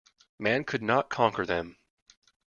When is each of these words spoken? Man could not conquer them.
Man 0.39 0.63
could 0.63 0.81
not 0.81 1.11
conquer 1.11 1.45
them. 1.45 1.77